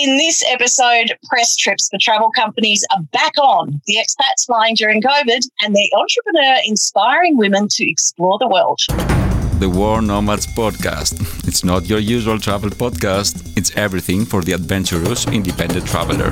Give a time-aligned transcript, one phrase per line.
[0.00, 3.82] In this episode, press trips for travel companies are back on.
[3.86, 8.78] The expats flying during COVID and the entrepreneur inspiring women to explore the world.
[9.58, 11.48] The World Nomads Podcast.
[11.48, 16.30] It's not your usual travel podcast, it's everything for the adventurous independent traveler.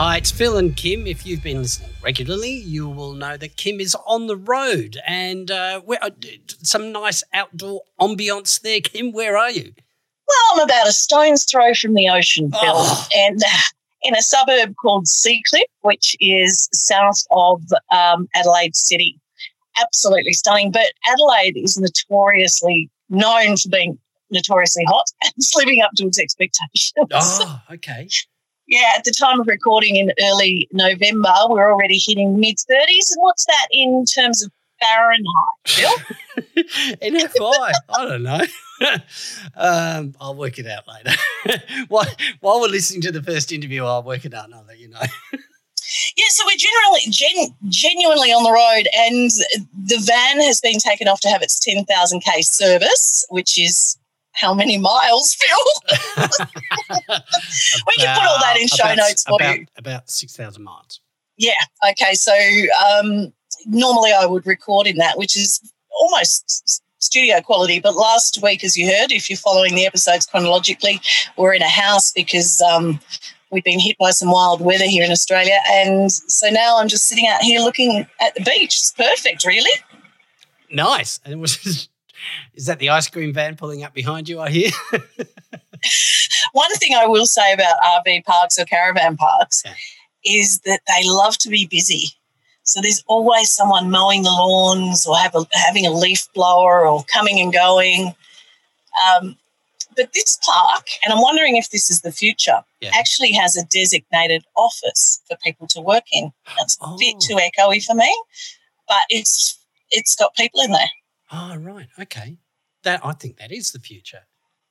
[0.00, 1.06] Hi, it's Phil and Kim.
[1.06, 5.48] If you've been listening regularly, you will know that Kim is on the road and
[5.52, 6.10] uh, uh,
[6.64, 8.80] some nice outdoor ambience there.
[8.80, 9.74] Kim, where are you?
[10.28, 13.08] Well, I'm about a stone's throw from the ocean, Phil, oh.
[13.16, 13.40] and
[14.02, 19.18] in a suburb called Seacliff, which is south of um, Adelaide City.
[19.80, 20.70] Absolutely stunning.
[20.70, 23.98] But Adelaide is notoriously known for being
[24.30, 26.92] notoriously hot and living up to its expectations.
[27.10, 28.08] Oh, okay.
[28.66, 33.10] yeah, at the time of recording in early November, we're already hitting mid 30s.
[33.12, 35.24] And what's that in terms of Fahrenheit,
[35.66, 35.90] Phil?
[37.00, 38.44] in FI, I don't know.
[39.56, 41.16] Um, I'll work it out later.
[41.88, 42.06] while,
[42.40, 44.88] while we're listening to the first interview, I'll work it out and I'll let you
[44.88, 45.00] know.
[46.16, 49.30] yeah, so we're generally gen, genuinely on the road, and
[49.86, 53.98] the van has been taken off to have its 10,000k service, which is
[54.32, 55.98] how many miles, Phil?
[56.28, 59.66] we can put all that in show about, notes for about, you.
[59.76, 61.00] About 6,000 miles.
[61.36, 61.52] Yeah.
[61.90, 62.14] Okay.
[62.14, 63.32] So um,
[63.66, 67.80] normally I would record in that, which is almost studio quality.
[67.80, 71.00] But last week, as you heard, if you're following the episodes chronologically,
[71.36, 73.00] we're in a house because um,
[73.50, 75.58] we've been hit by some wild weather here in Australia.
[75.70, 78.78] And so now I'm just sitting out here looking at the beach.
[78.78, 79.70] It's perfect, really.
[80.70, 81.20] Nice.
[81.24, 81.88] And was.
[82.54, 84.40] Is that the ice cream van pulling up behind you?
[84.40, 84.70] I hear.
[86.52, 89.74] One thing I will say about RV parks or caravan parks yeah.
[90.24, 92.08] is that they love to be busy.
[92.68, 97.02] So there's always someone mowing the lawns or have a, having a leaf blower or
[97.04, 98.14] coming and going.
[99.08, 99.36] Um,
[99.96, 102.90] but this park, and I'm wondering if this is the future, yeah.
[102.94, 106.30] actually has a designated office for people to work in.
[106.58, 106.94] That's oh.
[106.94, 107.20] a bit oh.
[107.20, 108.14] too echoey for me,
[108.86, 109.58] but it's
[109.90, 110.90] it's got people in there.
[111.32, 112.36] Oh right, okay.
[112.84, 114.22] That I think that is the future.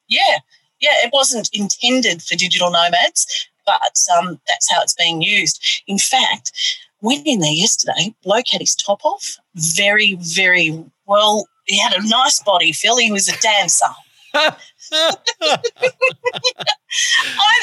[0.07, 0.37] Yeah,
[0.79, 0.93] yeah.
[1.03, 3.81] It wasn't intended for digital nomads, but
[4.17, 5.83] um, that's how it's being used.
[5.87, 6.51] In fact,
[7.01, 8.13] went in there yesterday.
[8.23, 9.37] Bloke had his top off.
[9.55, 11.47] Very, very well.
[11.65, 12.97] He had a nice body, Phil.
[12.97, 13.85] He was a dancer.
[14.93, 15.17] I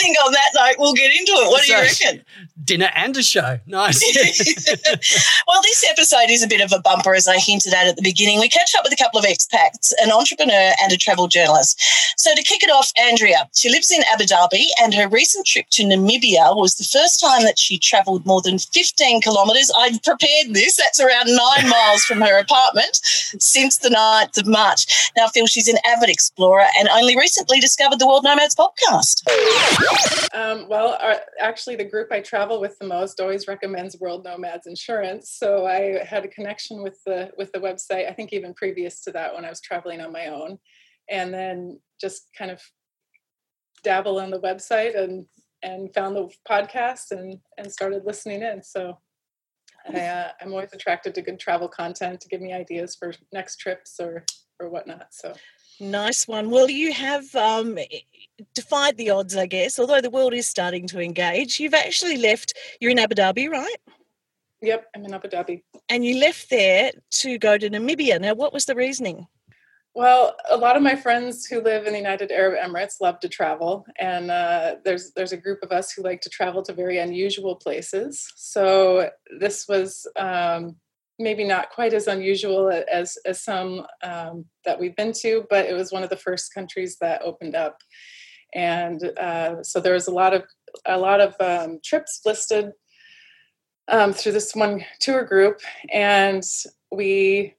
[0.01, 1.51] think on that note, we'll get into it.
[1.51, 2.25] What do you reckon?
[2.63, 3.59] Dinner and a show.
[3.67, 4.01] Nice.
[5.47, 8.03] well, this episode is a bit of a bumper, as I hinted at at the
[8.03, 8.41] beginning.
[8.41, 11.81] We catch up with a couple of expats, an entrepreneur and a travel journalist.
[12.17, 15.67] So to kick it off, Andrea, she lives in Abu Dhabi, and her recent trip
[15.71, 19.71] to Namibia was the first time that she travelled more than 15 kilometres.
[19.77, 20.77] I've prepared this.
[20.77, 23.01] That's around nine miles from her apartment
[23.39, 25.11] since the 9th of March.
[25.17, 29.23] Now, Phil, she's an avid explorer and only recently discovered the World Nomads podcast.
[30.35, 34.67] Um, well, our, actually, the group I travel with the most always recommends World Nomads
[34.67, 35.31] Insurance.
[35.31, 38.09] So I had a connection with the with the website.
[38.09, 40.59] I think even previous to that, when I was traveling on my own,
[41.09, 42.61] and then just kind of
[43.83, 45.27] dabble on the website and
[45.63, 48.63] and found the podcast and and started listening in.
[48.63, 48.99] So
[49.93, 53.57] I, uh, I'm always attracted to good travel content to give me ideas for next
[53.57, 54.25] trips or
[54.61, 55.09] or whatnot.
[55.11, 55.35] So
[55.81, 56.51] Nice one.
[56.51, 57.79] Well, you have um,
[58.55, 61.59] defied the odds, I guess, although the world is starting to engage.
[61.59, 63.77] You've actually left, you're in Abu Dhabi, right?
[64.63, 65.63] Yep, I'm in Abu Dhabi.
[65.89, 68.21] And you left there to go to Namibia.
[68.21, 69.27] Now, what was the reasoning?
[69.95, 73.29] Well, a lot of my friends who live in the United Arab Emirates love to
[73.29, 76.99] travel, and uh, there's there's a group of us who like to travel to very
[76.99, 78.27] unusual places.
[78.35, 80.75] So this was um,
[81.19, 85.75] maybe not quite as unusual as as some um, that we've been to, but it
[85.75, 87.79] was one of the first countries that opened up,
[88.55, 90.45] and uh, so there was a lot of
[90.87, 92.73] a lot of um, trips listed
[93.89, 95.61] um, through this one tour group,
[95.93, 96.43] and
[96.91, 97.55] we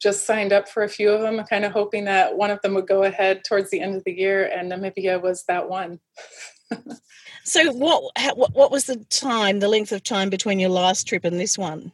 [0.00, 2.74] just signed up for a few of them, kind of hoping that one of them
[2.74, 5.98] would go ahead towards the end of the year, and Namibia was that one.
[7.44, 8.12] so, what
[8.52, 11.92] what was the time, the length of time between your last trip and this one?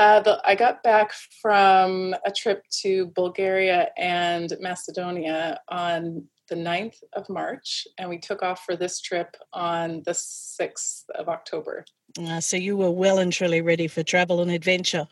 [0.00, 1.12] Uh, the, I got back
[1.42, 8.42] from a trip to Bulgaria and Macedonia on the 9th of March, and we took
[8.42, 11.84] off for this trip on the 6th of October.
[12.18, 15.06] Uh, so you were well and truly ready for travel and adventure.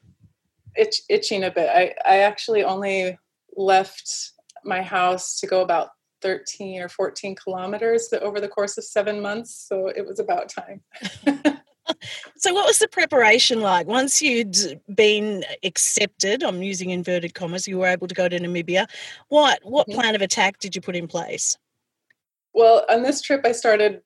[0.75, 1.69] Itch, itching a bit.
[1.69, 3.19] I, I actually only
[3.55, 4.33] left
[4.65, 5.91] my house to go about
[6.23, 10.81] 13 or 14 kilometers over the course of seven months, so it was about time.
[12.37, 17.79] so what was the preparation like once you'd been accepted i'm using inverted commas you
[17.79, 18.87] were able to go to namibia
[19.29, 20.01] what what mm-hmm.
[20.01, 21.57] plan of attack did you put in place
[22.59, 24.03] well, on this trip, I started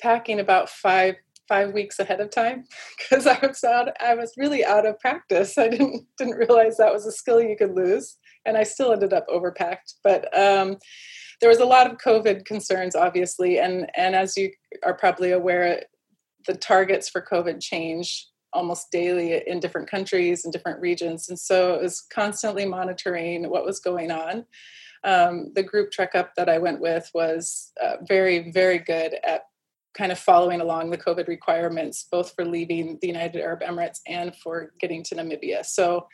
[0.00, 1.14] packing about five
[1.48, 2.64] five weeks ahead of time
[2.98, 3.88] because I was out.
[4.00, 5.56] I was really out of practice.
[5.56, 9.12] I didn't didn't realize that was a skill you could lose, and I still ended
[9.12, 9.94] up overpacked.
[10.02, 10.78] But um,
[11.40, 14.50] there was a lot of COVID concerns, obviously, and and as you
[14.82, 15.84] are probably aware,
[16.46, 21.74] the targets for COVID change almost daily in different countries and different regions, and so
[21.74, 24.44] it was constantly monitoring what was going on.
[25.04, 29.42] Um, the group trek up that I went with was uh, very, very good at
[29.94, 34.34] kind of following along the COVID requirements, both for leaving the United Arab Emirates and
[34.36, 35.64] for getting to Namibia.
[35.64, 36.06] So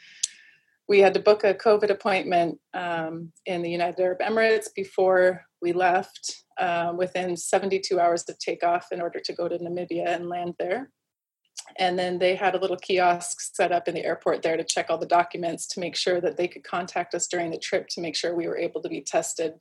[0.89, 5.73] we had to book a COVID appointment um, in the United Arab Emirates before we
[5.73, 10.55] left uh, within 72 hours of takeoff in order to go to Namibia and land
[10.59, 10.91] there.
[11.77, 14.87] And then they had a little kiosk set up in the airport there to check
[14.89, 18.01] all the documents to make sure that they could contact us during the trip to
[18.01, 19.55] make sure we were able to be tested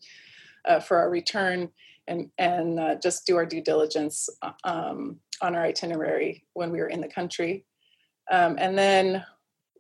[0.66, 1.70] uh, for our return
[2.08, 6.80] and and uh, just do our due diligence uh, um, on our itinerary when we
[6.80, 7.66] were in the country.
[8.32, 9.26] Um, and then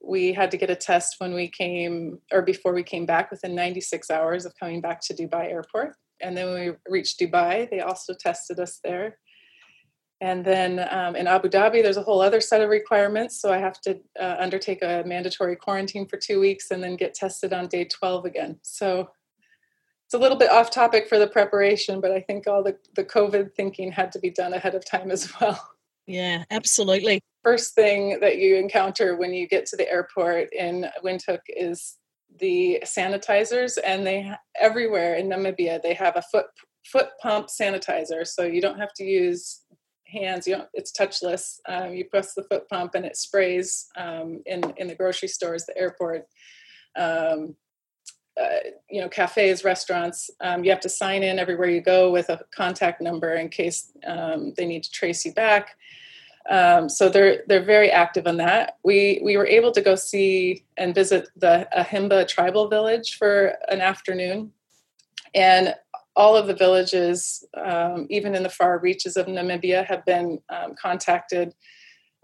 [0.03, 3.55] we had to get a test when we came or before we came back within
[3.55, 5.95] 96 hours of coming back to Dubai airport.
[6.21, 9.17] And then when we reached Dubai, they also tested us there.
[10.19, 13.39] And then um, in Abu Dhabi, there's a whole other set of requirements.
[13.39, 17.13] So I have to uh, undertake a mandatory quarantine for two weeks and then get
[17.13, 18.57] tested on day 12 again.
[18.63, 19.09] So
[20.05, 23.03] it's a little bit off topic for the preparation, but I think all the, the
[23.03, 25.61] COVID thinking had to be done ahead of time as well.
[26.07, 27.21] Yeah, absolutely.
[27.47, 31.95] First thing that you encounter when you get to the airport in Windhoek is
[32.41, 34.29] the sanitizers, and they
[34.59, 36.47] everywhere in Namibia they have a foot
[36.91, 39.61] foot pump sanitizer, so you don't have to use
[40.07, 40.45] hands.
[40.45, 40.67] You don't.
[40.73, 41.59] It's touchless.
[41.69, 45.65] Um, you press the foot pump, and it sprays um, in in the grocery stores,
[45.65, 46.25] the airport.
[46.97, 47.55] Um,
[48.37, 52.29] uh, you know cafes restaurants um, you have to sign in everywhere you go with
[52.29, 55.75] a contact number in case um, they need to trace you back
[56.49, 60.63] um, so they're they're very active on that we we were able to go see
[60.77, 64.51] and visit the ahimba tribal village for an afternoon
[65.33, 65.75] and
[66.15, 70.73] all of the villages um, even in the far reaches of namibia have been um,
[70.81, 71.53] contacted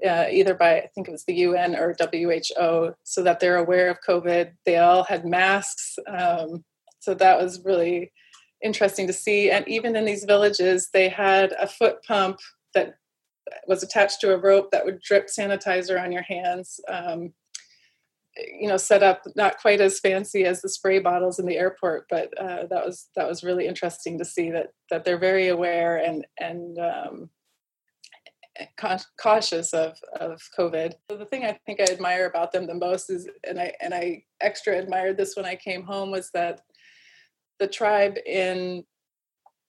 [0.05, 3.89] uh, either by I think it was the UN or WHO, so that they're aware
[3.89, 4.51] of COVID.
[4.65, 6.63] They all had masks, um,
[6.99, 8.11] so that was really
[8.63, 9.51] interesting to see.
[9.51, 12.39] And even in these villages, they had a foot pump
[12.73, 12.95] that
[13.67, 16.79] was attached to a rope that would drip sanitizer on your hands.
[16.87, 17.33] Um,
[18.35, 22.07] you know, set up not quite as fancy as the spray bottles in the airport,
[22.09, 25.97] but uh, that was that was really interesting to see that that they're very aware
[25.97, 27.29] and and um,
[29.21, 30.93] cautious of of COVID.
[31.09, 33.93] So the thing I think I admire about them the most is, and I and
[33.93, 36.61] I extra admired this when I came home was that
[37.59, 38.83] the tribe in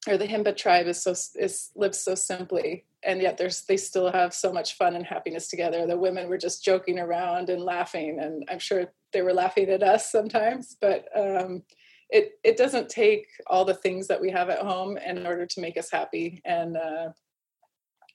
[0.08, 4.10] or the Himba tribe is so is lives so simply, and yet there's they still
[4.10, 5.86] have so much fun and happiness together.
[5.86, 9.82] The women were just joking around and laughing, and I'm sure they were laughing at
[9.82, 11.06] us sometimes, but.
[11.16, 11.62] Um,
[12.10, 15.60] it, it doesn't take all the things that we have at home in order to
[15.60, 17.08] make us happy and uh,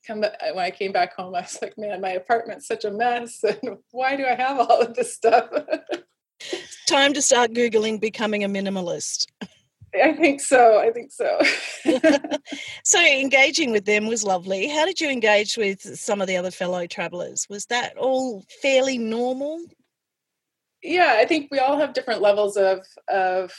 [0.06, 3.44] come when I came back home, I was like, man, my apartment's such a mess.
[3.64, 5.50] And why do I have all of this stuff?
[6.88, 9.28] Time to start Googling becoming a minimalist.
[9.94, 10.80] I think so.
[10.80, 11.40] I think so.
[12.84, 14.68] so engaging with them was lovely.
[14.68, 17.48] How did you engage with some of the other fellow travelers?
[17.50, 19.60] Was that all fairly normal?
[20.84, 23.52] Yeah, I think we all have different levels of of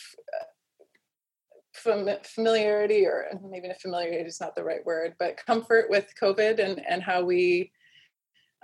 [1.75, 7.03] familiarity or maybe familiarity is not the right word but comfort with covid and and
[7.03, 7.71] how we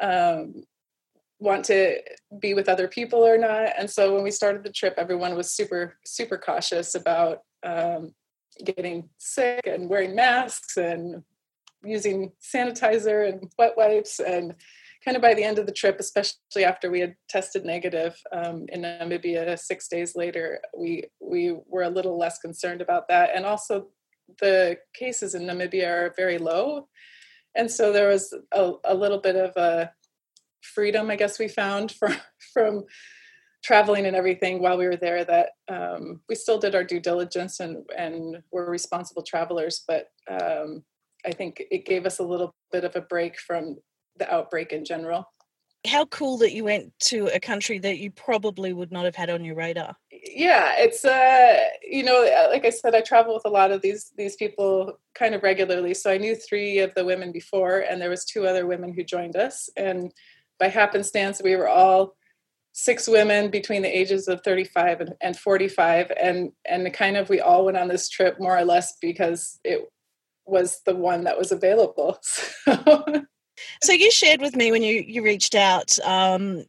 [0.01, 0.63] um,
[1.39, 1.99] want to
[2.39, 5.51] be with other people or not and so when we started the trip everyone was
[5.51, 8.13] super super cautious about um,
[8.65, 11.23] getting sick and wearing masks and
[11.85, 14.55] using sanitizer and wet wipes and
[15.07, 18.67] kind of by the end of the trip, especially after we had tested negative um,
[18.71, 23.31] in Namibia six days later, we we were a little less concerned about that.
[23.35, 23.87] And also,
[24.41, 26.89] the cases in Namibia are very low,
[27.55, 29.93] and so there was a, a little bit of a
[30.61, 32.17] freedom, I guess, we found from
[32.53, 32.85] from
[33.67, 37.59] traveling and everything while we were there that um, we still did our due diligence
[37.59, 40.85] and and were responsible travelers, but um,
[41.27, 43.77] I think it gave us a little bit of a break from
[44.19, 45.25] the outbreak in general.
[45.85, 49.31] How cool that you went to a country that you probably would not have had
[49.31, 49.97] on your radar.
[50.13, 52.21] Yeah, it's uh, you know,
[52.51, 55.95] like I said, I travel with a lot of these these people kind of regularly.
[55.95, 59.03] So I knew three of the women before, and there was two other women who
[59.03, 60.13] joined us, and
[60.61, 62.17] by happenstance, we were all
[62.79, 67.41] six women between the ages of 35 and, and 45 and and kind of we
[67.41, 69.89] all went on this trip more or less because it
[70.45, 72.19] was the one that was available.
[72.77, 73.25] So,
[73.83, 76.65] so you shared with me when you, you reached out um,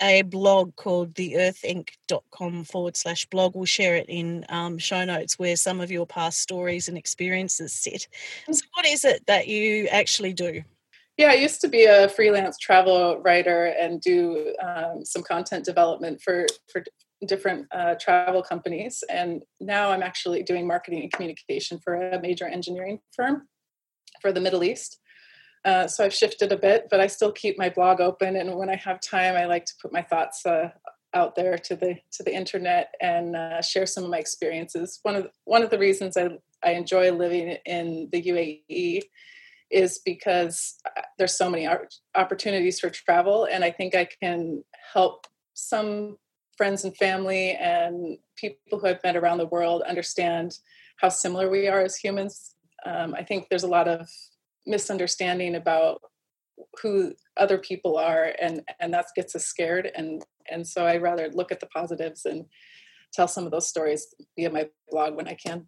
[0.00, 3.56] a blog called theearthinc.com forward slash blog.
[3.56, 7.72] We'll share it in um, show notes where some of your past stories and experiences
[7.72, 8.06] sit.
[8.52, 10.62] So, what is it that you actually do?
[11.18, 16.22] Yeah, I used to be a freelance travel writer and do um, some content development
[16.22, 16.84] for for
[17.26, 22.46] different uh, travel companies, and now I'm actually doing marketing and communication for a major
[22.46, 23.48] engineering firm
[24.22, 25.00] for the Middle East.
[25.64, 28.36] Uh, so I've shifted a bit, but I still keep my blog open.
[28.36, 30.70] And when I have time, I like to put my thoughts uh,
[31.14, 35.00] out there to the to the internet and uh, share some of my experiences.
[35.02, 36.28] One of one of the reasons I
[36.62, 39.02] I enjoy living in the UAE
[39.70, 41.68] is because uh, there's so many
[42.14, 46.16] opportunities for travel, and I think I can help some
[46.56, 50.58] friends and family and people who I've met around the world understand
[50.96, 52.54] how similar we are as humans.
[52.84, 54.08] Um, I think there's a lot of
[54.66, 56.00] misunderstanding about
[56.82, 61.30] who other people are and and that gets us scared and and so i rather
[61.32, 62.46] look at the positives and
[63.12, 65.66] tell some of those stories via my blog when i can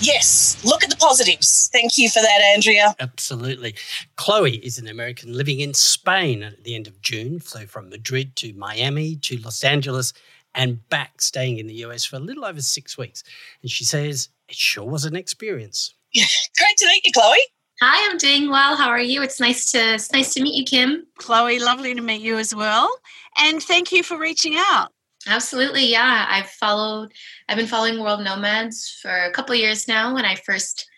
[0.00, 3.74] yes look at the positives thank you for that andrea absolutely
[4.16, 8.34] chloe is an american living in spain at the end of june flew from madrid
[8.36, 10.12] to miami to los angeles
[10.54, 13.24] and back staying in the us for a little over six weeks
[13.62, 17.38] and she says it sure was an experience great to meet you chloe
[17.80, 18.74] Hi, I'm doing well.
[18.74, 19.22] How are you?
[19.22, 21.06] It's nice to it's nice to meet you, Kim.
[21.16, 22.90] Chloe, lovely to meet you as well.
[23.38, 24.90] And thank you for reaching out.
[25.26, 26.26] Absolutely, yeah.
[26.28, 27.12] I've followed
[27.48, 30.88] I've been following World Nomads for a couple years now when I first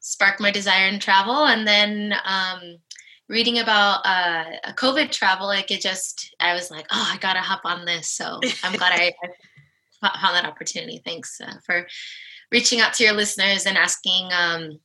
[0.00, 2.76] sparked my desire in travel and then um,
[3.28, 7.40] reading about uh, a COVID travel, like it just I was like, oh, I gotta
[7.40, 8.08] hop on this.
[8.08, 9.12] So I'm glad I,
[10.02, 11.00] I, found that opportunity.
[11.04, 11.86] Thanks uh, for
[12.52, 14.78] reaching out to your listeners and asking um,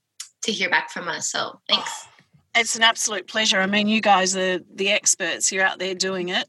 [0.44, 1.30] to hear back from us.
[1.30, 2.08] So thanks.
[2.56, 3.60] It's an absolute pleasure.
[3.60, 5.52] I mean, you guys are the experts.
[5.52, 6.48] You're out there doing it.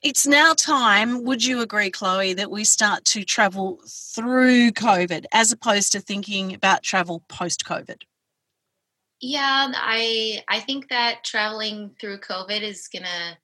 [0.00, 5.50] It's now time, would you agree, Chloe, that we start to travel through COVID as
[5.50, 8.02] opposed to thinking about travel post COVID?
[9.20, 13.36] Yeah, I I think that traveling through COVID is gonna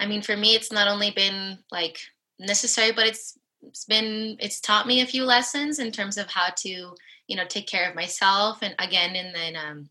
[0.00, 1.98] I mean for me it's not only been like
[2.40, 6.48] necessary, but it's it's been it's taught me a few lessons in terms of how
[6.56, 6.94] to
[7.28, 9.88] you know take care of myself and again in the um,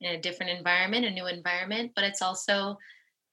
[0.00, 2.76] in a different environment a new environment but it's also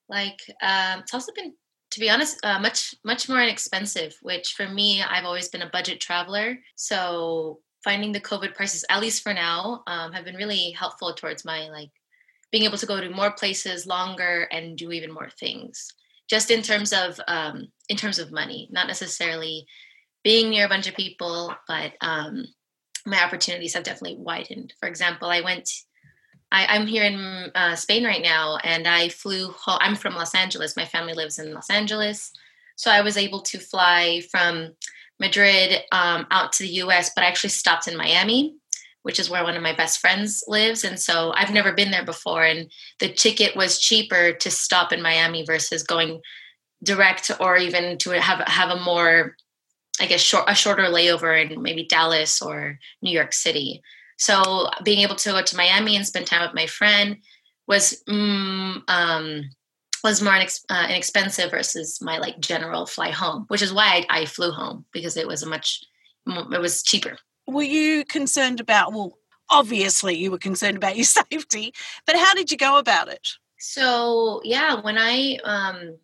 [0.09, 1.53] like um, it's also been
[1.91, 5.69] to be honest uh, much much more inexpensive which for me i've always been a
[5.69, 10.71] budget traveler so finding the covid prices at least for now um, have been really
[10.71, 11.91] helpful towards my like
[12.51, 15.87] being able to go to more places longer and do even more things
[16.29, 19.65] just in terms of um, in terms of money not necessarily
[20.23, 22.45] being near a bunch of people but um,
[23.07, 24.73] my opportunities have definitely widened.
[24.79, 25.69] For example, I went,
[26.51, 29.51] I, am here in uh, Spain right now, and I flew.
[29.51, 30.77] Home, I'm from Los Angeles.
[30.77, 32.31] My family lives in Los Angeles,
[32.75, 34.73] so I was able to fly from
[35.19, 37.11] Madrid um, out to the U.S.
[37.13, 38.55] But I actually stopped in Miami,
[39.03, 42.05] which is where one of my best friends lives, and so I've never been there
[42.05, 42.45] before.
[42.45, 46.21] And the ticket was cheaper to stop in Miami versus going
[46.83, 49.35] direct, or even to have have a more
[49.99, 53.81] I guess short, a shorter layover in maybe Dallas or New York City.
[54.17, 57.17] So being able to go to Miami and spend time with my friend
[57.67, 59.49] was mm, um,
[60.03, 64.21] was more inex- uh, inexpensive versus my like general fly home, which is why I,
[64.21, 65.83] I flew home because it was a much
[66.25, 67.17] it was cheaper.
[67.47, 68.91] Were you concerned about?
[68.91, 69.17] Well,
[69.49, 71.73] obviously you were concerned about your safety,
[72.05, 73.27] but how did you go about it?
[73.59, 75.97] So yeah, when I um,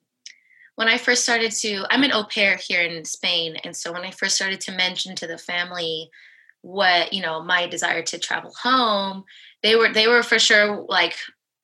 [0.76, 3.58] when I first started to, I'm an au pair here in Spain.
[3.64, 6.10] And so when I first started to mention to the family
[6.64, 9.26] what, you know, my desire to travel home,
[9.62, 11.16] they were, they were for sure like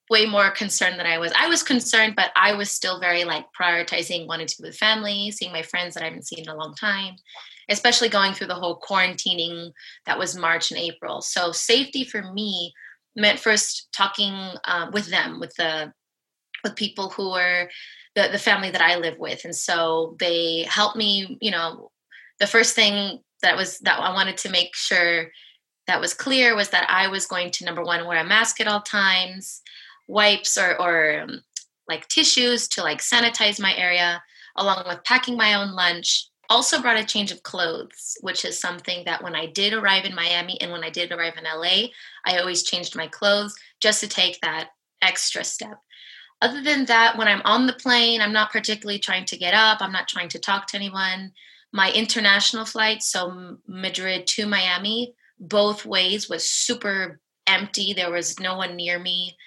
[0.10, 1.32] way more concerned than I was.
[1.40, 5.32] I was concerned, but I was still very like prioritizing wanting to be with family,
[5.32, 7.16] seeing my friends that I haven't seen in a long time,
[7.70, 9.72] especially going through the whole quarantining
[10.06, 11.22] that was March and April.
[11.22, 12.74] So safety for me
[13.16, 14.34] meant first talking
[14.66, 15.94] uh, with them, with the,
[16.64, 17.70] with people who were
[18.16, 19.46] the, the family that I live with.
[19.46, 21.92] And so they helped me, you know,
[22.40, 25.32] the first thing that was that I wanted to make sure
[25.88, 28.68] that was clear was that I was going to number one wear a mask at
[28.68, 29.62] all times,
[30.08, 31.42] wipes or or um,
[31.88, 34.22] like tissues to like sanitize my area,
[34.56, 36.28] along with packing my own lunch.
[36.52, 40.16] Also brought a change of clothes, which is something that when I did arrive in
[40.16, 41.90] Miami and when I did arrive in LA,
[42.26, 44.70] I always changed my clothes just to take that
[45.04, 45.80] extra step
[46.42, 49.82] other than that, when I'm on the plane, I'm not particularly trying to get up.
[49.82, 51.34] I'm not trying to talk to anyone.
[51.72, 57.94] My international flight, so Madrid to Miami, both ways was super empty.
[57.94, 59.38] There was no one near me.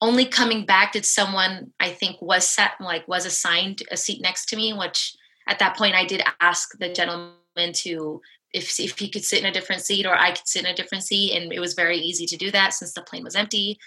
[0.00, 4.46] Only coming back did someone I think was set like was assigned a seat next
[4.46, 5.14] to me, which
[5.48, 8.20] at that point I did ask the gentleman to
[8.52, 10.74] if if he could sit in a different seat or I could sit in a
[10.74, 13.78] different seat, and it was very easy to do that since the plane was empty.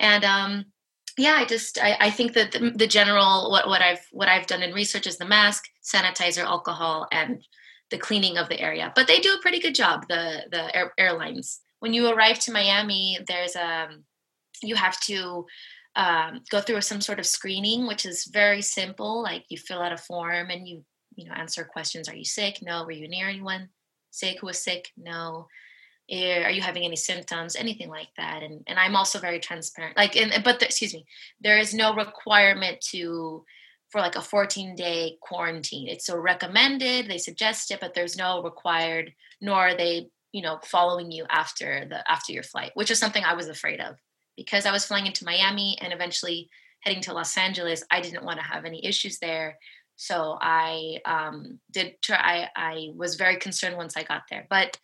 [0.00, 0.66] And um,
[1.18, 4.46] yeah, I just I, I think that the, the, general what what I've what I've
[4.46, 7.42] done in research is the mask, sanitizer, alcohol, and
[7.90, 8.92] the cleaning of the area.
[8.94, 10.06] But they do a pretty good job.
[10.08, 11.60] The the air, airlines.
[11.80, 14.04] When you arrive to Miami, there's a um,
[14.62, 15.46] you have to
[15.96, 19.22] um, go through some sort of screening, which is very simple.
[19.22, 20.84] Like you fill out a form and you
[21.16, 22.08] you know answer questions.
[22.08, 22.58] Are you sick?
[22.62, 22.84] No.
[22.84, 23.68] Were you near anyone
[24.10, 24.90] sick who was sick?
[24.96, 25.48] No.
[26.10, 27.56] Eh, are you having any symptoms?
[27.56, 28.42] Anything like that?
[28.42, 29.96] And and I'm also very transparent.
[29.96, 31.06] Like, and but the, excuse me,
[31.40, 33.44] there is no requirement to
[33.90, 35.88] for like a 14 day quarantine.
[35.88, 37.08] It's so recommended.
[37.08, 39.14] They suggest it, but there's no required.
[39.40, 43.24] Nor are they you know following you after the after your flight, which is something
[43.24, 43.96] I was afraid of
[44.36, 46.48] because I was flying into Miami and eventually
[46.80, 49.58] heading to Los Angeles, I didn't want to have any issues there.
[49.96, 54.78] So I um, did try, I, I was very concerned once I got there, but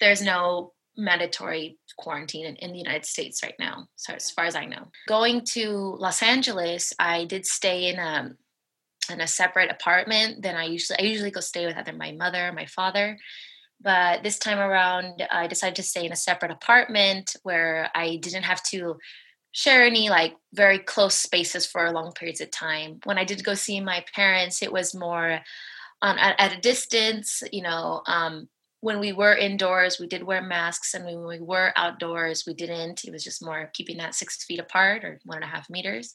[0.00, 4.56] there's no mandatory quarantine in, in, the United States right now, so as far as
[4.56, 4.90] I know.
[5.06, 8.34] Going to Los Angeles, I did stay in a
[9.10, 12.48] in a separate apartment than I usually I usually go stay with either my mother
[12.48, 13.18] or my father.
[13.80, 18.42] But this time around, I decided to stay in a separate apartment where I didn't
[18.42, 18.96] have to
[19.52, 23.00] share any like very close spaces for long periods of time.
[23.04, 25.40] When I did go see my parents, it was more
[26.02, 27.42] on at, at a distance.
[27.52, 28.48] You know, um,
[28.80, 33.04] when we were indoors, we did wear masks, and when we were outdoors, we didn't.
[33.04, 36.14] It was just more keeping that six feet apart or one and a half meters.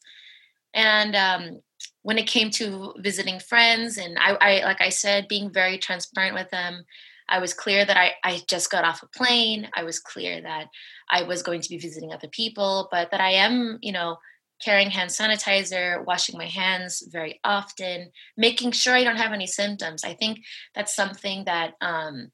[0.74, 1.60] And um,
[2.02, 6.36] when it came to visiting friends, and I, I, like I said, being very transparent
[6.36, 6.84] with them,
[7.30, 9.70] I was clear that I, I just got off a plane.
[9.76, 10.68] I was clear that
[11.10, 14.18] I was going to be visiting other people, but that I am, you know,
[14.64, 20.04] carrying hand sanitizer, washing my hands very often, making sure I don't have any symptoms.
[20.04, 20.40] I think
[20.76, 22.32] that's something that um,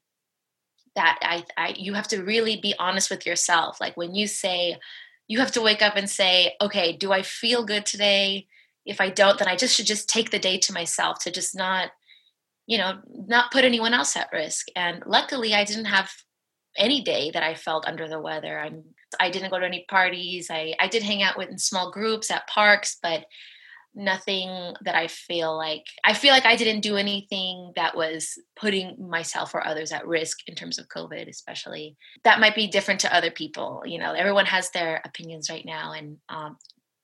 [0.96, 3.80] that I, I you have to really be honest with yourself.
[3.80, 4.76] Like when you say,
[5.28, 8.48] you have to wake up and say, okay, do I feel good today?
[8.84, 11.54] If I don't, then I just should just take the day to myself to just
[11.54, 11.90] not
[12.70, 14.68] you know, not put anyone else at risk.
[14.76, 16.08] And luckily, I didn't have
[16.76, 18.60] any day that I felt under the weather.
[18.60, 18.84] I'm
[19.18, 20.48] I didn't go to any parties.
[20.52, 23.24] I I did hang out with in small groups at parks, but
[23.94, 28.96] nothing that I feel like I feel like I didn't do anything that was putting
[29.08, 31.96] myself or others at risk in terms of COVID, especially.
[32.24, 33.82] That might be different to other people.
[33.84, 36.56] You know, everyone has their opinions right now, and um,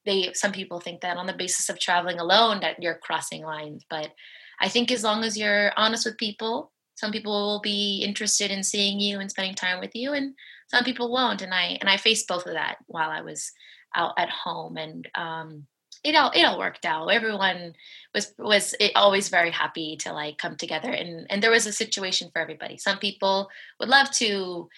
[0.05, 3.85] they some people think that on the basis of traveling alone that you're crossing lines,
[3.90, 4.12] but
[4.61, 8.62] I think as long as you're honest with people, some people will be interested in
[8.62, 10.35] seeing you and spending time with you, and
[10.68, 11.42] some people won't.
[11.42, 13.51] And I and I faced both of that while I was
[13.94, 15.66] out at home, and um,
[16.07, 17.09] it all it all worked out.
[17.09, 17.75] Everyone
[18.14, 22.31] was was always very happy to like come together, and and there was a situation
[22.33, 22.77] for everybody.
[22.79, 24.69] Some people would love to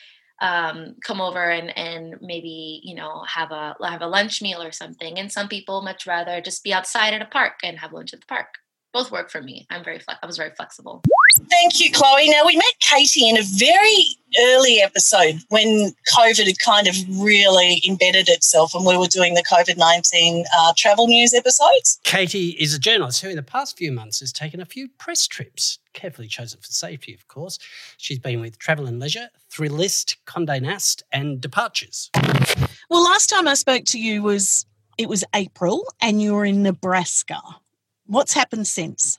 [0.40, 4.72] um, come over and and maybe you know have a have a lunch meal or
[4.72, 8.14] something, and some people much rather just be outside at a park and have lunch
[8.14, 8.48] at the park
[8.94, 9.66] both work for me.
[9.70, 11.02] I'm very I was very flexible.
[11.50, 12.28] Thank you, Chloe.
[12.28, 14.06] Now we met Katie in a very
[14.40, 19.44] early episode when COVID had kind of really embedded itself, and we were doing the
[19.50, 21.98] COVID nineteen uh, travel news episodes.
[22.04, 25.26] Katie is a journalist who, in the past few months, has taken a few press
[25.26, 27.58] trips, carefully chosen for safety, of course.
[27.96, 32.10] She's been with Travel and Leisure, Thrillist, Condé Nast, and Departures.
[32.90, 34.66] Well, last time I spoke to you was
[34.98, 37.40] it was April, and you were in Nebraska.
[38.06, 39.18] What's happened since?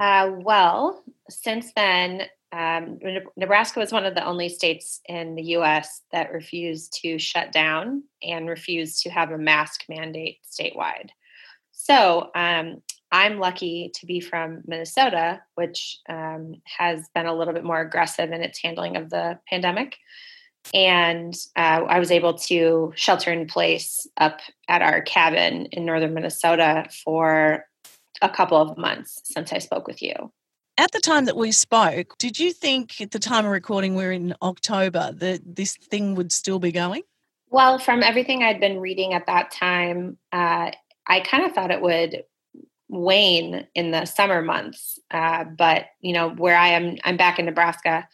[0.00, 2.98] Uh, well, since then, um,
[3.36, 8.04] Nebraska was one of the only states in the US that refused to shut down
[8.22, 11.10] and refused to have a mask mandate statewide.
[11.72, 12.82] So um,
[13.12, 18.32] I'm lucky to be from Minnesota, which um, has been a little bit more aggressive
[18.32, 19.96] in its handling of the pandemic.
[20.72, 26.14] And uh, I was able to shelter in place up at our cabin in northern
[26.14, 27.66] Minnesota for
[28.22, 30.32] a couple of months since I spoke with you.
[30.78, 34.12] At the time that we spoke, did you think at the time of recording, we're
[34.12, 37.02] in October, that this thing would still be going?
[37.50, 40.70] Well, from everything I'd been reading at that time, uh,
[41.06, 42.24] I kind of thought it would
[42.88, 44.98] wane in the summer months.
[45.10, 48.08] Uh, but you know, where I am, I'm back in Nebraska,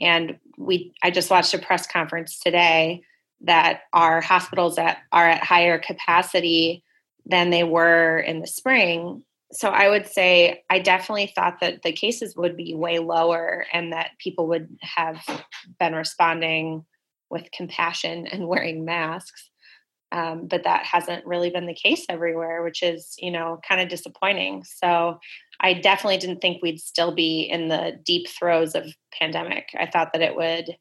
[0.00, 0.94] and we.
[1.02, 3.02] I just watched a press conference today
[3.42, 6.82] that our hospitals that are at higher capacity
[7.26, 11.92] than they were in the spring so I would say I definitely thought that the
[11.92, 15.24] cases would be way lower and that people would have
[15.78, 16.84] been responding
[17.30, 19.50] with compassion and wearing masks.
[20.10, 23.90] Um, but that hasn't really been the case everywhere, which is, you know, kind of
[23.90, 24.64] disappointing.
[24.64, 25.18] So
[25.60, 29.68] I definitely didn't think we'd still be in the deep throes of pandemic.
[29.78, 30.76] I thought that it would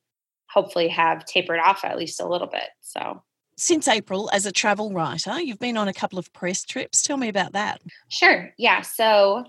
[0.50, 2.70] hopefully have tapered off at least a little bit.
[2.80, 3.22] So
[3.58, 7.02] since April, as a travel writer, you've been on a couple of press trips.
[7.02, 7.82] Tell me about that.
[8.08, 8.54] Sure.
[8.58, 8.82] Yeah.
[8.82, 9.46] So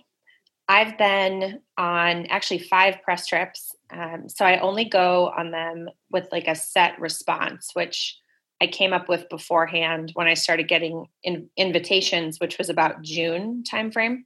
[0.67, 3.75] I've been on actually five press trips.
[3.91, 8.19] Um, so I only go on them with like a set response, which
[8.61, 13.63] I came up with beforehand when I started getting in, invitations, which was about June
[13.63, 14.25] timeframe.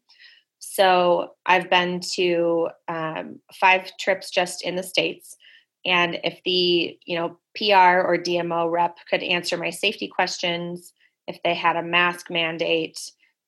[0.59, 5.37] So I've been to um, five trips just in the states
[5.85, 10.93] and if the you know pr or dmo rep could answer my safety questions
[11.27, 12.99] if they had a mask mandate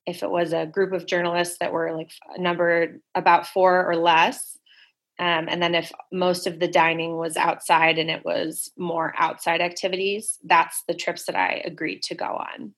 [0.07, 4.59] if it was a group of journalists that were like numbered about four or less
[5.17, 9.61] um, and then if most of the dining was outside and it was more outside
[9.61, 12.75] activities that's the trips that i agreed to go on.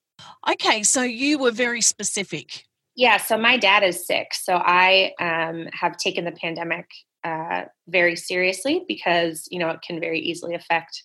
[0.51, 2.65] Okay so you were very specific.
[2.95, 6.87] Yeah so my dad is sick so i um, have taken the pandemic
[7.27, 11.03] uh, very seriously because you know it can very easily affect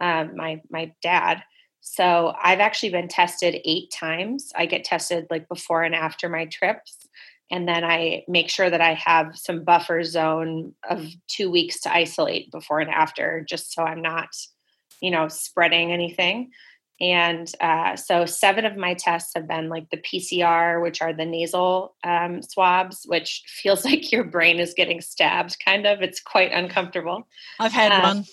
[0.00, 1.42] um, my my dad.
[1.80, 4.52] So I've actually been tested eight times.
[4.54, 7.08] I get tested like before and after my trips,
[7.50, 11.92] and then I make sure that I have some buffer zone of two weeks to
[11.92, 14.28] isolate before and after, just so I'm not,
[15.02, 16.52] you know, spreading anything.
[17.00, 21.24] And uh, so seven of my tests have been like the PCR, which are the
[21.24, 26.02] nasal um, swabs, which feels like your brain is getting stabbed, kind of.
[26.02, 27.26] It's quite uncomfortable.
[27.58, 28.24] I've had uh, one.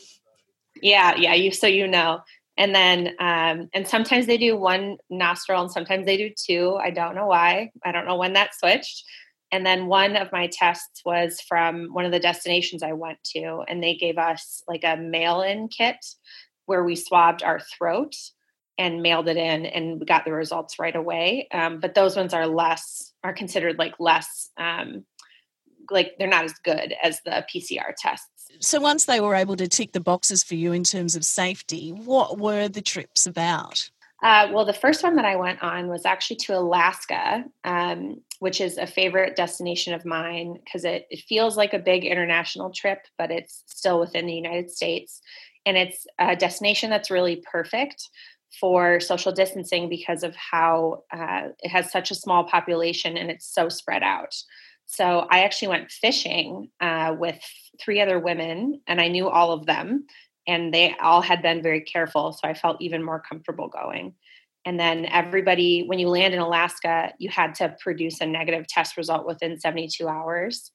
[0.82, 1.34] Yeah, yeah.
[1.34, 2.21] You so you know.
[2.58, 6.76] And then, um, and sometimes they do one nostril, and sometimes they do two.
[6.76, 7.71] I don't know why.
[7.84, 9.04] I don't know when that switched.
[9.54, 13.63] And then one of my tests was from one of the destinations I went to,
[13.67, 15.97] and they gave us like a mail-in kit
[16.67, 18.15] where we swabbed our throat
[18.77, 21.47] and mailed it in and got the results right away.
[21.51, 25.05] Um, but those ones are less, are considered like less, um,
[25.89, 28.27] like they're not as good as the PCR tests.
[28.60, 31.91] So once they were able to tick the boxes for you in terms of safety,
[31.91, 33.89] what were the trips about?
[34.23, 38.62] Uh, well, the first one that I went on was actually to Alaska, um, which
[38.62, 42.99] is a favorite destination of mine because it, it feels like a big international trip,
[43.17, 45.21] but it's still within the United States.
[45.65, 48.10] And it's a destination that's really perfect
[48.59, 53.47] for social distancing because of how uh, it has such a small population and it's
[53.47, 54.35] so spread out.
[54.85, 57.39] So I actually went fishing uh, with
[57.79, 60.05] three other women, and I knew all of them,
[60.45, 62.33] and they all had been very careful.
[62.33, 64.15] So I felt even more comfortable going.
[64.65, 68.97] And then everybody, when you land in Alaska, you had to produce a negative test
[68.97, 70.71] result within 72 hours.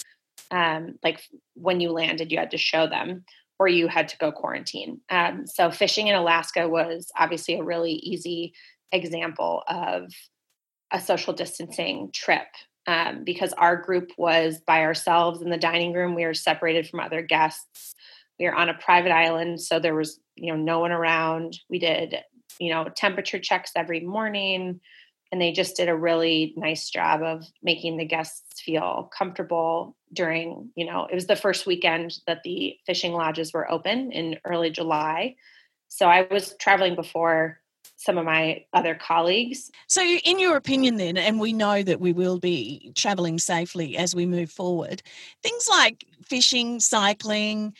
[0.50, 1.20] Um, like
[1.54, 3.24] when you landed, you had to show them
[3.58, 5.00] or you had to go quarantine.
[5.10, 8.52] Um, so fishing in Alaska was obviously a really easy
[8.92, 10.12] example of
[10.92, 12.46] a social distancing trip
[12.86, 16.14] um, because our group was by ourselves in the dining room.
[16.14, 17.94] We were separated from other guests.
[18.38, 21.58] We were on a private island, so there was you know no one around.
[21.68, 22.16] We did
[22.60, 24.80] you know temperature checks every morning
[25.32, 30.70] and they just did a really nice job of making the guests feel comfortable during
[30.76, 34.70] you know it was the first weekend that the fishing lodges were open in early
[34.70, 35.36] july.
[35.88, 37.60] So i was traveling before
[37.98, 39.70] some of my other colleagues.
[39.88, 44.14] So in your opinion then and we know that we will be traveling safely as
[44.14, 45.02] we move forward
[45.42, 47.74] things like fishing cycling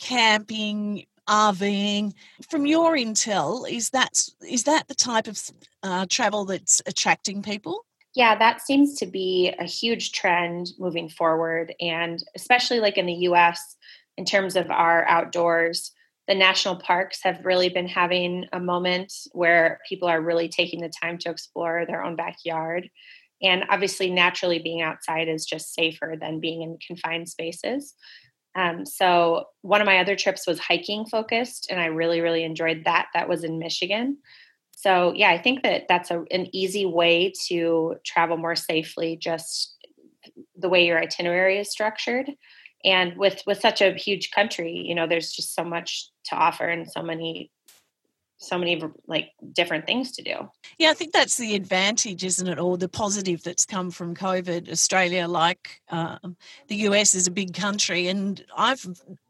[0.00, 2.12] camping RVing.
[2.50, 5.40] From your intel, is that is that the type of
[5.82, 7.86] uh, travel that's attracting people?
[8.14, 13.14] Yeah, that seems to be a huge trend moving forward, and especially like in the
[13.30, 13.76] U.S.
[14.16, 15.92] in terms of our outdoors.
[16.28, 20.92] The national parks have really been having a moment where people are really taking the
[21.02, 22.88] time to explore their own backyard.
[23.42, 27.94] And obviously, naturally, being outside is just safer than being in confined spaces.
[28.54, 32.82] Um, so one of my other trips was hiking focused, and I really, really enjoyed
[32.84, 33.08] that.
[33.14, 34.18] That was in Michigan.
[34.72, 39.16] So yeah, I think that that's a, an easy way to travel more safely.
[39.16, 39.76] Just
[40.56, 42.30] the way your itinerary is structured,
[42.84, 46.66] and with with such a huge country, you know, there's just so much to offer
[46.66, 47.50] and so many
[48.40, 50.48] so many like different things to do.
[50.78, 52.58] Yeah, I think that's the advantage, isn't it?
[52.58, 54.70] Or the positive that's come from COVID.
[54.70, 56.16] Australia, like uh,
[56.68, 58.84] the US, is a big country, and I've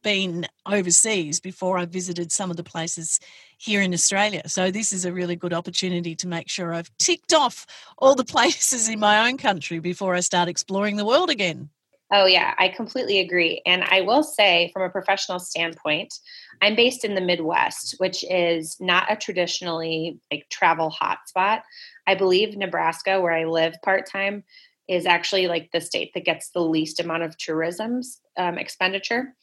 [0.05, 3.19] been overseas before I visited some of the places
[3.59, 4.43] here in Australia.
[4.47, 7.67] So this is a really good opportunity to make sure I've ticked off
[7.99, 11.69] all the places in my own country before I start exploring the world again.
[12.13, 13.63] Oh, yeah, I completely agree.
[13.65, 16.13] And I will say, from a professional standpoint,
[16.61, 21.63] I'm based in the Midwest, which is not a traditionally like travel hotspot.
[22.09, 24.43] I believe Nebraska, where I live part time,
[24.89, 28.01] is actually like the state that gets the least amount of tourism
[28.37, 29.37] um, expenditure.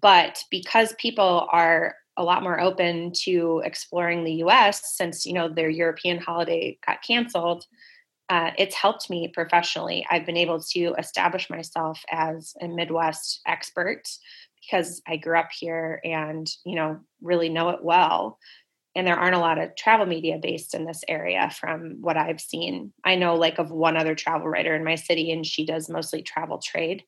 [0.00, 5.48] But because people are a lot more open to exploring the US since, you know,
[5.48, 7.66] their European holiday got canceled,
[8.28, 10.06] uh, it's helped me professionally.
[10.10, 14.02] I've been able to establish myself as a Midwest expert
[14.60, 18.38] because I grew up here and, you know, really know it well.
[18.96, 22.40] And there aren't a lot of travel media based in this area from what I've
[22.40, 22.92] seen.
[23.04, 26.22] I know like of one other travel writer in my city, and she does mostly
[26.22, 27.04] travel trade.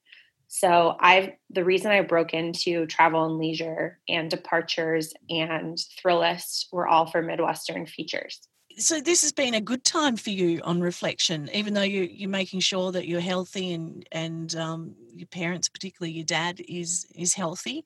[0.49, 6.87] So I've the reason I broke into travel and leisure and departures and Thrillist were
[6.87, 8.49] all for Midwestern features
[8.79, 12.31] so this has been a good time for you on reflection, even though you, you're
[12.31, 17.35] making sure that you're healthy and and um, your parents, particularly your dad, is is
[17.35, 17.85] healthy.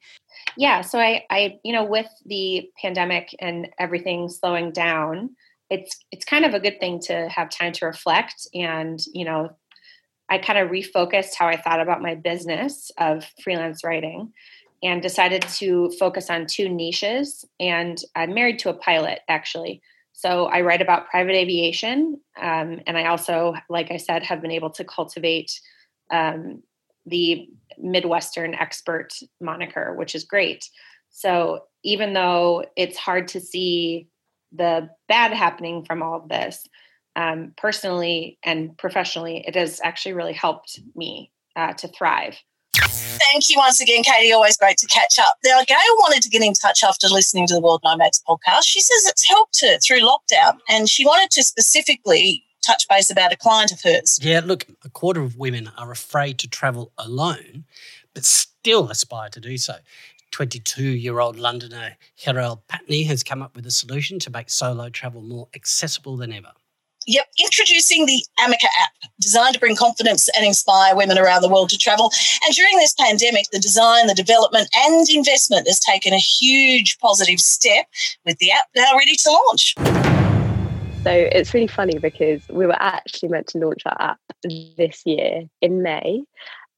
[0.57, 0.83] Yeah.
[0.83, 5.37] So I, I, you know, with the pandemic and everything slowing down,
[5.71, 9.57] it's it's kind of a good thing to have time to reflect and you know
[10.29, 14.33] I kind of refocused how I thought about my business of freelance writing
[14.83, 17.45] and decided to focus on two niches.
[17.61, 19.83] And I'm married to a pilot, actually.
[20.23, 24.53] So I write about private aviation, um, and I also, like I said, have been
[24.53, 25.51] able to cultivate
[26.13, 26.63] um,
[27.07, 30.65] the Midwestern expert moniker, which is great.
[31.11, 34.07] So even though it's hard to see
[34.53, 36.69] the bad happening from all of this,
[37.17, 42.37] um, personally and professionally, it has actually really helped me uh, to thrive.
[42.89, 44.33] Thank you once again, Katie.
[44.33, 45.37] Always great to catch up.
[45.45, 48.65] Now, Gail wanted to get in touch after listening to the World Nomads podcast.
[48.65, 53.33] She says it's helped her through lockdown, and she wanted to specifically touch base about
[53.33, 54.19] a client of hers.
[54.23, 57.65] Yeah, look, a quarter of women are afraid to travel alone,
[58.15, 59.77] but still aspire to do so.
[60.31, 64.89] 22 year old Londoner Herel Patney has come up with a solution to make solo
[64.89, 66.53] travel more accessible than ever.
[67.07, 71.71] Yep, introducing the Amica app, designed to bring confidence and inspire women around the world
[71.71, 72.11] to travel.
[72.45, 77.41] And during this pandemic, the design, the development, and investment has taken a huge positive
[77.41, 77.87] step
[78.25, 79.75] with the app now ready to launch.
[81.03, 85.43] So it's really funny because we were actually meant to launch our app this year
[85.61, 86.23] in May.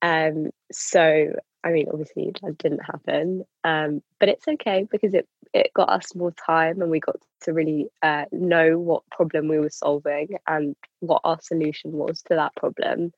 [0.01, 1.33] Um, so
[1.65, 6.15] I mean, obviously that didn't happen, um, but it's okay because it it got us
[6.17, 10.75] more time and we got to really uh, know what problem we were solving and
[10.99, 13.13] what our solution was to that problem.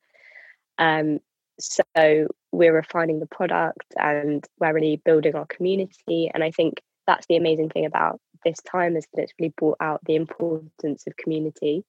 [0.79, 1.21] Um,
[1.59, 6.31] so we're refining the product and we're really building our community.
[6.33, 9.79] And I think that's the amazing thing about this time is that it's really brought
[9.81, 11.85] out the importance of community.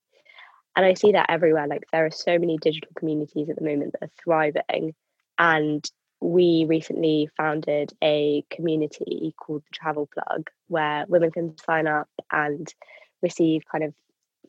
[0.78, 1.68] And I see that everywhere.
[1.68, 4.96] Like there are so many digital communities at the moment that are thriving.
[5.38, 5.86] And
[6.20, 12.74] we recently founded a community called the Travel Plug, where women can sign up and
[13.22, 13.94] receive kind of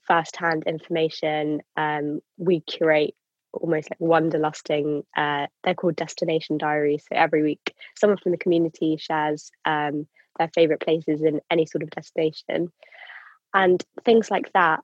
[0.06, 1.60] first-hand information.
[1.76, 3.14] Um, we curate
[3.52, 5.04] almost like wanderlusting.
[5.16, 7.04] Uh, they're called destination diaries.
[7.08, 10.06] So every week, someone from the community shares um,
[10.38, 12.72] their favorite places in any sort of destination,
[13.52, 14.80] and things like that.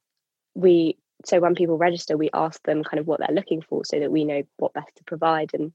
[0.55, 3.99] We so when people register, we ask them kind of what they're looking for, so
[4.01, 5.51] that we know what best to provide.
[5.55, 5.73] And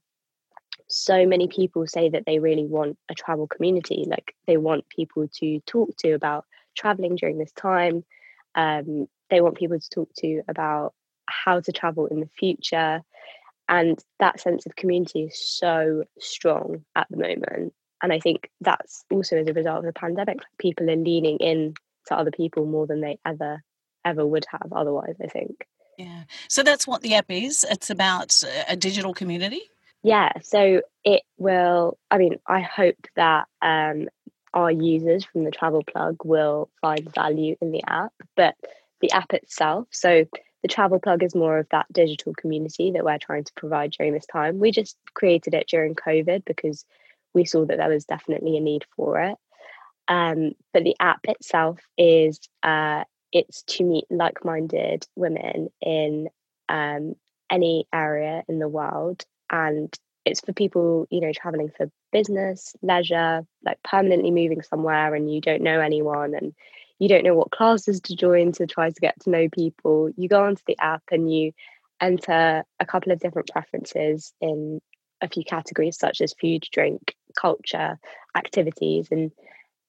[0.90, 5.28] so many people say that they really want a travel community like they want people
[5.28, 8.04] to talk to about traveling during this time
[8.56, 10.94] um, they want people to talk to about
[11.28, 13.02] how to travel in the future
[13.68, 19.06] and that sense of community is so strong at the moment and i think that's
[19.12, 21.74] also as a result of the pandemic people are leaning in
[22.08, 23.62] to other people more than they ever
[24.04, 25.68] ever would have otherwise i think.
[25.98, 26.24] Yeah.
[26.48, 27.66] So that's what the app is?
[27.70, 29.70] It's about a digital community
[30.04, 34.08] yeah, so it will, I mean, I hope that um,
[34.54, 38.56] our users from the travel plug will find value in the app, but
[39.02, 40.26] the app itself, so
[40.62, 44.14] the travel plug is more of that digital community that we're trying to provide during
[44.14, 44.60] this time.
[44.60, 46.86] We just created it during COVID because
[47.34, 49.38] we saw that there was definitely a need for it.
[50.08, 56.30] Um, but the app itself is uh, it's to meet like-minded women in
[56.68, 57.16] um,
[57.50, 59.94] any area in the world and
[60.26, 65.42] it's for people you know traveling for business leisure like permanently moving somewhere and you
[65.42, 66.54] don't know anyone and
[67.00, 70.28] you don't know what classes to join to try to get to know people, you
[70.28, 71.54] go onto the app and you
[72.02, 74.82] enter a couple of different preferences in
[75.22, 77.98] a few categories such as food, drink, culture,
[78.36, 79.32] activities, and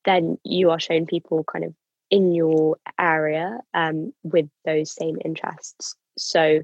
[0.05, 1.75] then you are shown people kind of
[2.11, 5.97] in your area um, with those same interests.
[6.17, 6.61] So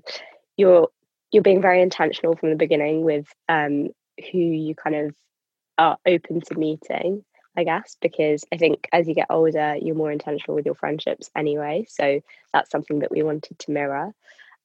[0.56, 0.88] you're
[1.32, 3.88] you're being very intentional from the beginning with um,
[4.32, 5.14] who you kind of
[5.78, 7.24] are open to meeting.
[7.58, 11.30] I guess because I think as you get older, you're more intentional with your friendships
[11.34, 11.86] anyway.
[11.88, 12.20] So
[12.52, 14.12] that's something that we wanted to mirror.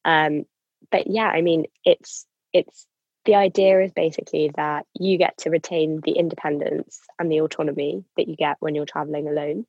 [0.04, 0.44] Um,
[0.90, 2.86] but yeah, I mean, it's it's
[3.24, 8.28] the idea is basically that you get to retain the independence and the autonomy that
[8.28, 9.64] you get when you're traveling alone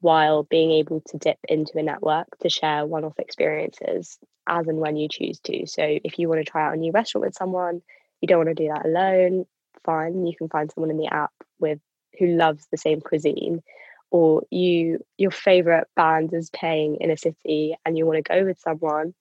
[0.00, 4.78] while being able to dip into a network to share one off experiences as and
[4.78, 5.66] when you choose to.
[5.66, 7.82] So if you want to try out a new restaurant with someone,
[8.20, 9.46] you don't want to do that alone,
[9.84, 10.26] fine.
[10.26, 11.80] You can find someone in the app with
[12.18, 13.62] who loves the same cuisine
[14.10, 18.44] or you your favorite band is playing in a city and you want to go
[18.44, 19.14] with someone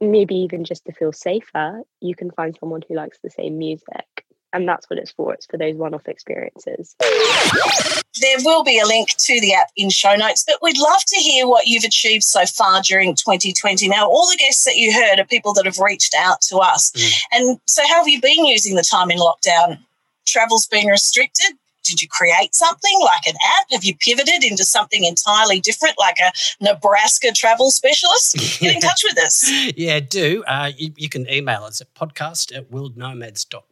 [0.00, 4.19] maybe even just to feel safer, you can find someone who likes the same music.
[4.52, 5.32] And that's what it's for.
[5.32, 6.96] It's for those one off experiences.
[7.00, 11.16] There will be a link to the app in show notes, but we'd love to
[11.16, 13.88] hear what you've achieved so far during 2020.
[13.88, 16.90] Now, all the guests that you heard are people that have reached out to us.
[16.90, 17.20] Mm.
[17.32, 19.78] And so, how have you been using the time in lockdown?
[20.26, 23.66] Travel's been restricted did you create something like an app?
[23.72, 28.60] Have you pivoted into something entirely different, like a Nebraska travel specialist?
[28.60, 29.50] Get in touch with us.
[29.76, 30.44] Yeah, do.
[30.46, 33.62] Uh, you, you, can email us at podcast at worldnomads.com.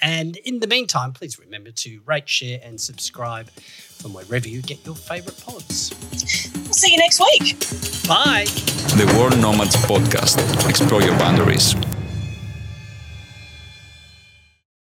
[0.00, 4.84] And in the meantime, please remember to rate, share, and subscribe from wherever you get
[4.84, 5.94] your favourite pods.
[6.54, 7.58] We'll see you next week.
[8.08, 8.44] Bye.
[8.96, 10.68] The World Nomads Podcast.
[10.68, 11.74] Explore your boundaries.